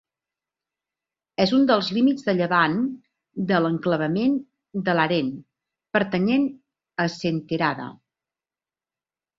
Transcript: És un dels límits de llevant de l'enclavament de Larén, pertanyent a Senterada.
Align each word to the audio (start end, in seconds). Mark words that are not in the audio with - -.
És 1.43 1.53
un 1.57 1.67
dels 1.71 1.89
límits 1.97 2.25
de 2.29 2.35
llevant 2.39 2.79
de 3.53 3.61
l'enclavament 3.67 4.41
de 4.89 4.99
Larén, 5.01 5.31
pertanyent 5.99 6.51
a 7.07 7.11
Senterada. 7.21 7.91